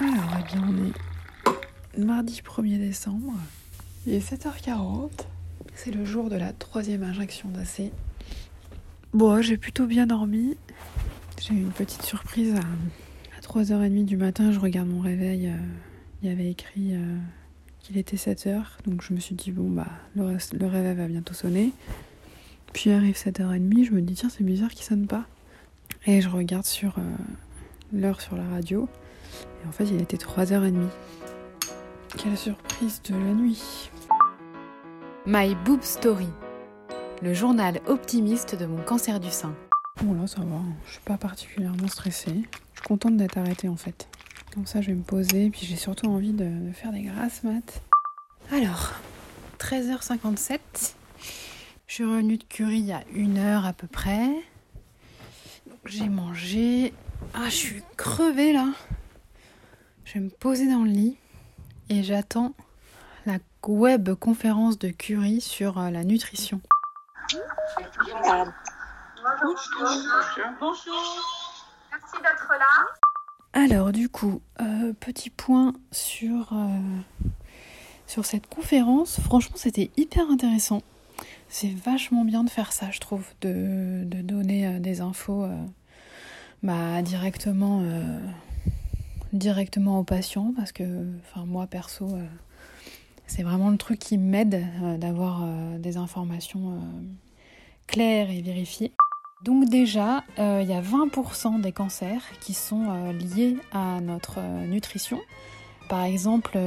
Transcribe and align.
Alors, 0.00 0.30
eh 0.38 0.52
bien, 0.52 0.64
on 0.68 2.00
est 2.00 2.04
mardi 2.04 2.40
1er 2.40 2.78
décembre. 2.78 3.32
Il 4.06 4.14
est 4.14 4.32
7h40. 4.32 5.10
C'est 5.74 5.90
le 5.90 6.04
jour 6.04 6.30
de 6.30 6.36
la 6.36 6.52
troisième 6.52 7.02
injection 7.02 7.48
d'AC. 7.48 7.90
Bon, 9.12 9.42
j'ai 9.42 9.56
plutôt 9.56 9.86
bien 9.86 10.06
dormi. 10.06 10.56
J'ai 11.40 11.54
eu 11.54 11.58
une 11.58 11.72
petite 11.72 12.02
surprise 12.02 12.54
à, 12.54 13.40
3h30 13.40 14.04
du 14.04 14.16
matin. 14.16 14.52
Je 14.52 14.60
regarde 14.60 14.88
mon 14.88 15.00
réveil. 15.00 15.48
euh, 15.48 15.56
il 16.22 16.28
y 16.28 16.32
avait 16.32 16.48
écrit 16.48 16.94
euh, 16.94 17.16
qu'il 17.80 17.98
était 17.98 18.16
7h. 18.16 18.62
Donc 18.86 19.02
je 19.02 19.12
me 19.12 19.18
suis 19.18 19.34
dit, 19.34 19.50
bon, 19.50 19.68
bah, 19.68 19.88
le, 20.14 20.66
réveil 20.66 20.94
va 20.94 21.08
bientôt 21.08 21.34
sonner. 21.34 21.72
Puis 22.72 22.92
arrive 22.92 23.16
7h30. 23.16 23.84
Je 23.84 23.90
me 23.90 24.00
dis, 24.00 24.14
tiens, 24.14 24.28
c'est 24.28 24.44
bizarre 24.44 24.70
qu'il 24.70 24.84
sonne 24.84 25.08
pas. 25.08 25.26
Et 26.06 26.20
je 26.20 26.28
regarde 26.28 26.66
sur 26.66 26.98
euh, 26.98 27.02
l'heure 27.92 28.20
sur 28.20 28.36
la 28.36 28.46
radio. 28.48 28.88
Et 29.62 29.68
en 29.68 29.72
fait, 29.72 29.84
il 29.84 30.00
était 30.00 30.16
3h30. 30.16 30.88
Quelle 32.16 32.36
surprise 32.36 33.02
de 33.02 33.14
la 33.14 33.32
nuit. 33.34 33.90
My 35.26 35.54
Boob 35.64 35.82
Story, 35.82 36.28
le 37.20 37.34
journal 37.34 37.80
optimiste 37.86 38.54
de 38.54 38.64
mon 38.64 38.82
cancer 38.82 39.20
du 39.20 39.30
sein. 39.30 39.54
Bon 40.00 40.14
là 40.18 40.26
ça 40.26 40.40
va, 40.40 40.60
je 40.86 40.92
suis 40.92 41.00
pas 41.00 41.18
particulièrement 41.18 41.88
stressée. 41.88 42.44
Je 42.72 42.80
suis 42.80 42.86
contente 42.86 43.16
d'être 43.18 43.36
arrêtée 43.36 43.68
en 43.68 43.76
fait. 43.76 44.08
Comme 44.54 44.64
ça 44.64 44.80
je 44.80 44.86
vais 44.86 44.94
me 44.94 45.02
poser, 45.02 45.50
puis 45.50 45.66
j'ai 45.66 45.76
surtout 45.76 46.06
envie 46.06 46.32
de, 46.32 46.68
de 46.68 46.72
faire 46.72 46.92
des 46.92 47.02
grasses 47.02 47.42
maths. 47.42 47.82
Alors, 48.50 48.94
13h57. 49.58 50.60
Je 51.86 51.94
suis 51.94 52.04
revenue 52.04 52.38
de 52.38 52.44
Curie 52.44 52.78
il 52.78 52.86
y 52.86 52.92
a 52.92 53.02
une 53.12 53.36
heure 53.36 53.66
à 53.66 53.74
peu 53.74 53.86
près. 53.86 54.30
J'ai 55.84 56.08
mangé. 56.08 56.94
Ah 57.34 57.46
je 57.46 57.54
suis 57.54 57.82
crevée 57.96 58.52
là. 58.52 58.68
Je 60.08 60.14
vais 60.14 60.20
me 60.20 60.30
poser 60.30 60.70
dans 60.70 60.84
le 60.84 60.90
lit 60.90 61.18
et 61.90 62.02
j'attends 62.02 62.54
la 63.26 63.36
web 63.66 64.14
conférence 64.14 64.78
de 64.78 64.88
Curie 64.88 65.42
sur 65.42 65.78
euh, 65.78 65.90
la 65.90 66.02
nutrition. 66.02 66.62
Merci 67.30 67.42
d'être 72.22 72.48
là. 72.58 72.86
Alors 73.52 73.92
du 73.92 74.08
coup, 74.08 74.40
euh, 74.62 74.94
petit 74.98 75.28
point 75.28 75.74
sur, 75.92 76.54
euh, 76.54 77.28
sur 78.06 78.24
cette 78.24 78.46
conférence. 78.46 79.20
Franchement, 79.20 79.58
c'était 79.58 79.90
hyper 79.98 80.30
intéressant. 80.30 80.80
C'est 81.50 81.74
vachement 81.74 82.24
bien 82.24 82.44
de 82.44 82.50
faire 82.50 82.72
ça, 82.72 82.90
je 82.90 83.00
trouve, 83.00 83.26
de, 83.42 84.04
de 84.04 84.22
donner 84.22 84.68
euh, 84.68 84.78
des 84.78 85.02
infos 85.02 85.46
bah, 86.62 87.02
directement, 87.02 87.82
directement 89.32 89.98
aux 89.98 90.04
patients, 90.04 90.52
parce 90.56 90.72
que, 90.72 90.84
enfin, 91.20 91.44
moi 91.46 91.66
perso, 91.66 92.06
euh, 92.06 92.24
c'est 93.26 93.42
vraiment 93.42 93.70
le 93.70 93.76
truc 93.76 93.98
qui 93.98 94.18
m'aide 94.18 94.64
euh, 94.82 94.96
d'avoir 94.96 95.42
euh, 95.42 95.78
des 95.78 95.96
informations 95.96 96.80
claires 97.86 98.30
et 98.30 98.42
vérifiées. 98.42 98.92
Donc 99.44 99.68
déjà, 99.68 100.24
il 100.36 100.68
y 100.68 100.72
a 100.72 100.82
20% 100.82 101.60
des 101.60 101.70
cancers 101.70 102.22
qui 102.40 102.54
sont 102.54 103.12
liés 103.12 103.56
à 103.72 104.00
notre 104.00 104.40
nutrition. 104.66 105.20
Par 105.88 106.02
exemple, 106.02 106.58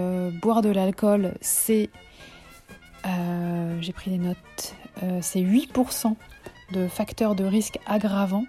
boire 0.42 0.62
de 0.62 0.70
l'alcool, 0.70 1.34
c'est... 1.42 1.90
J'ai 3.04 3.92
pris 3.92 4.12
des 4.12 4.20
notes. 4.20 4.74
c'est 5.20 5.42
8% 5.42 6.16
de 6.72 6.88
facteurs 6.88 7.36
de 7.36 7.44
risque 7.44 7.78
aggravants. 7.86 8.46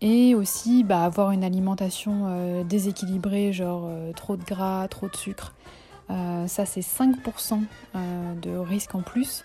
Et 0.00 0.34
aussi 0.34 0.84
bah, 0.84 1.04
avoir 1.04 1.30
une 1.30 1.44
alimentation 1.44 2.24
euh, 2.26 2.64
déséquilibrée, 2.64 3.52
genre 3.52 3.84
euh, 3.86 4.12
trop 4.12 4.36
de 4.36 4.44
gras, 4.44 4.86
trop 4.88 5.08
de 5.08 5.16
sucre. 5.16 5.54
Euh, 6.10 6.46
ça, 6.46 6.66
c'est 6.66 6.80
5% 6.80 7.62
euh, 7.94 8.34
de 8.34 8.56
risque 8.56 8.94
en 8.94 9.02
plus. 9.02 9.44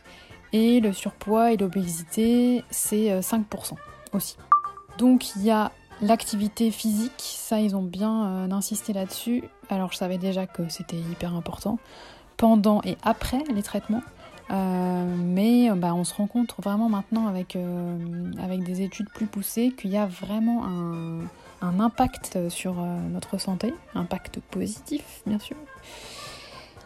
Et 0.52 0.80
le 0.80 0.93
surpoids 0.93 1.52
et 1.52 1.58
l'obésité, 1.58 2.64
c'est 2.70 3.11
euh, 3.11 3.21
5% 3.21 3.73
aussi. 4.14 4.37
Donc 4.98 5.36
il 5.36 5.43
y 5.43 5.52
a 5.52 5.71
l'activité 6.02 6.71
physique, 6.71 7.14
ça 7.17 7.60
ils 7.60 7.76
ont 7.76 7.83
bien 7.83 8.52
insisté 8.52 8.92
là-dessus. 8.92 9.43
Alors 9.70 9.92
je 9.92 9.98
savais 9.98 10.17
déjà 10.17 10.45
que 10.45 10.67
c'était 10.67 10.98
hyper 10.98 11.36
important 11.36 11.77
pendant 12.36 12.81
et 12.83 12.98
après 13.04 13.43
les 13.54 13.64
traitements. 13.64 14.02
Euh, 14.52 15.15
mais 15.17 15.70
euh, 15.70 15.76
bah, 15.76 15.93
on 15.93 16.04
se 16.04 16.14
rend 16.14 16.27
compte 16.27 16.55
vraiment 16.61 16.89
maintenant 16.89 17.27
avec, 17.27 17.55
euh, 17.55 18.32
avec 18.42 18.64
des 18.64 18.82
études 18.82 19.10
plus 19.10 19.27
poussées 19.27 19.71
qu'il 19.77 19.92
y 19.92 19.98
a 19.98 20.08
vraiment 20.08 20.65
un, 20.65 21.20
impact 21.61 22.49
sur 22.49 22.76
notre 22.76 23.37
santé, 23.37 23.73
impact 23.93 24.39
positif 24.39 25.21
bien 25.27 25.39
sûr. 25.39 25.58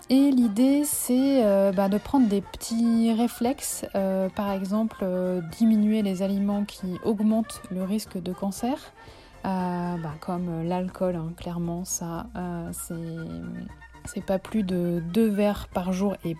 Et 0.09 0.31
l'idée, 0.31 0.83
c'est 0.83 1.43
bah, 1.73 1.89
de 1.89 1.97
prendre 1.99 2.27
des 2.27 2.41
petits 2.41 3.13
réflexes, 3.13 3.85
par 4.35 4.51
exemple 4.51 5.05
diminuer 5.57 6.01
les 6.01 6.23
aliments 6.23 6.65
qui 6.65 6.97
augmentent 7.05 7.61
le 7.69 7.83
risque 7.83 8.21
de 8.21 8.33
cancer, 8.33 8.93
bah, 9.43 9.99
comme 10.21 10.63
l'alcool, 10.67 11.15
hein, 11.15 11.33
clairement, 11.37 11.85
ça, 11.85 12.25
c'est- 12.71 12.95
c'est 14.05 14.25
pas 14.25 14.39
plus 14.39 14.63
de 14.63 15.03
deux 15.13 15.29
verres 15.29 15.67
par 15.71 15.93
jour 15.93 16.15
et 16.25 16.35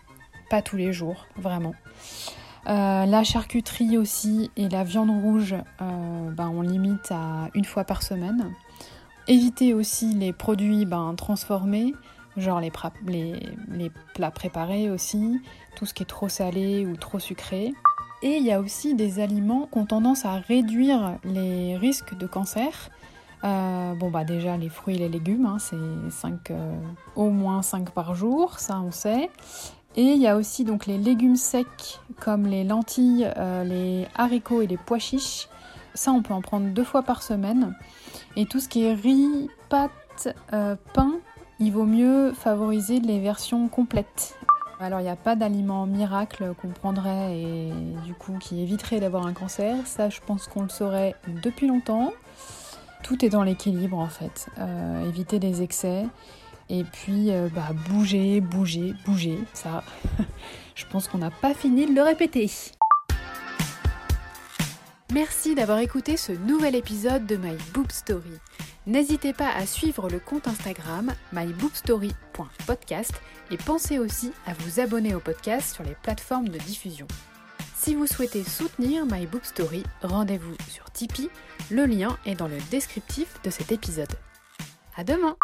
pas 0.54 0.62
tous 0.62 0.78
les 0.78 0.94
jours, 0.94 1.26
vraiment. 1.36 1.74
Euh, 2.68 3.08
la 3.08 3.24
charcuterie 3.24 3.98
aussi 3.98 4.52
et 4.56 4.70
la 4.70 4.84
viande 4.84 5.10
rouge, 5.10 5.56
euh, 5.82 6.30
bah, 6.30 6.48
on 6.48 6.62
limite 6.62 7.12
à 7.12 7.50
une 7.56 7.66
fois 7.66 7.86
par 7.86 8.04
semaine. 8.04 8.54
Éviter 9.28 9.74
aussi 9.74 10.14
les 10.14 10.32
produits 10.32 10.86
ben, 10.86 11.16
transformés, 11.16 11.96
genre 12.38 12.62
les, 12.62 12.72
plats 14.14 14.30
préparés 14.30 14.92
aussi, 14.92 15.42
tout 15.76 15.88
ce 15.88 15.96
qui 15.96 16.04
est 16.04 16.06
trop 16.06 16.30
salé 16.30 16.86
ou 16.86 16.98
trop 16.98 17.18
sucré. 17.18 17.74
Et 18.22 18.38
il 18.38 18.44
y 18.44 18.52
a 18.52 18.60
aussi 18.60 18.94
des 18.94 19.20
aliments 19.20 19.68
qui 19.74 19.80
ont 19.80 19.88
tendance 19.88 20.24
à 20.24 20.34
réduire 20.34 21.18
les 21.24 21.78
risques 21.78 22.16
de 22.16 22.28
cancer. 22.28 22.92
Euh, 23.44 23.94
bon 23.96 24.10
bah 24.10 24.24
déjà 24.24 24.56
les 24.56 24.70
fruits 24.70 24.96
et 24.96 25.00
les 25.00 25.10
légumes, 25.10 25.46
hein, 25.46 25.58
c'est 25.60 25.76
5, 26.10 26.52
euh, 26.52 26.76
au 27.16 27.30
moins 27.30 27.62
5 27.62 27.90
par 27.90 28.16
jour, 28.16 28.58
ça 28.60 28.80
on 28.80 28.92
sait. 28.92 29.30
Et 29.96 30.04
il 30.04 30.22
y 30.22 30.28
a 30.28 30.36
aussi 30.36 30.64
donc 30.64 30.88
les 30.88 30.98
légumes 30.98 31.36
secs 31.36 32.00
comme 32.20 32.48
les 32.48 32.64
lentilles, 32.64 33.30
euh, 33.38 33.64
les 33.64 34.08
haricots 34.16 34.62
et 34.62 34.68
les 34.68 34.78
pois 34.78 35.00
chiches. 35.00 35.48
Ça 35.94 36.12
on 36.12 36.24
peut 36.24 36.34
en 36.34 36.42
prendre 36.42 36.68
deux 36.68 36.84
fois 36.84 37.04
par 37.04 37.22
semaine. 37.22 37.76
Et 38.36 38.46
tout 38.46 38.60
ce 38.60 38.68
qui 38.68 38.84
est 38.84 38.94
riz, 38.94 39.50
pâtes, 39.70 40.36
euh, 40.54 40.76
pain, 40.94 41.12
il 41.60 41.72
vaut 41.72 41.86
mieux 41.86 42.34
favoriser 42.34 43.00
les 43.00 43.20
versions 43.20 43.68
complètes. 43.68 44.36
Alors 44.80 45.00
il 45.00 45.04
n'y 45.04 45.10
a 45.10 45.16
pas 45.16 45.36
d'aliment 45.36 45.86
miracle 45.86 46.54
qu'on 46.60 46.70
prendrait 46.70 47.38
et 47.38 47.72
du 48.04 48.14
coup 48.14 48.38
qui 48.40 48.62
éviterait 48.62 49.00
d'avoir 49.00 49.28
un 49.28 49.34
cancer. 49.34 49.76
Ça 49.86 50.10
je 50.10 50.20
pense 50.26 50.48
qu'on 50.48 50.64
le 50.64 50.70
saurait 50.70 51.16
depuis 51.44 51.68
longtemps. 51.68 52.12
Tout 53.04 53.24
est 53.24 53.30
dans 53.30 53.44
l'équilibre 53.44 54.00
en 54.00 54.08
fait. 54.08 54.48
Euh, 54.58 55.08
éviter 55.08 55.38
les 55.38 55.62
excès. 55.62 56.06
Et 56.70 56.84
puis 56.84 57.32
euh, 57.32 57.50
bah, 57.54 57.70
bouger, 57.90 58.42
bouger, 58.42 58.94
bouger. 59.06 59.40
Ça, 59.54 59.84
je 60.76 60.86
pense 60.86 61.08
qu'on 61.08 61.20
n'a 61.20 61.32
pas 61.32 61.54
fini 61.54 61.86
de 61.86 61.94
le 61.94 62.02
répéter. 62.02 62.50
Merci 65.14 65.54
d'avoir 65.54 65.80
écouté 65.80 66.18
ce 66.18 66.32
nouvel 66.32 66.76
épisode 66.76 67.28
de 67.28 67.36
My 67.36 67.56
Boob 67.74 67.92
Story. 67.92 68.40
N'hésitez 68.88 69.32
pas 69.32 69.50
à 69.50 69.66
suivre 69.66 70.10
le 70.10 70.20
compte 70.20 70.48
Instagram 70.48 71.14
myboobstory.podcast 71.32 73.14
et 73.52 73.58
pensez 73.58 74.00
aussi 74.00 74.32
à 74.48 74.54
vous 74.54 74.80
abonner 74.80 75.14
au 75.14 75.20
podcast 75.20 75.76
sur 75.76 75.84
les 75.84 75.96
plateformes 76.02 76.50
de 76.50 76.58
diffusion. 76.58 77.08
Si 77.76 77.96
vous 77.96 78.08
souhaitez 78.08 78.44
soutenir 78.44 79.06
My 79.06 79.28
Boob 79.28 79.44
Story, 79.44 79.84
rendez-vous 80.02 80.56
sur 80.68 80.90
Tipeee, 80.92 81.30
le 81.70 81.86
lien 81.86 82.18
est 82.26 82.36
dans 82.36 82.48
le 82.48 82.58
descriptif 82.72 83.42
de 83.44 83.50
cet 83.50 83.72
épisode. 83.72 84.14
À 84.96 85.04
demain 85.04 85.36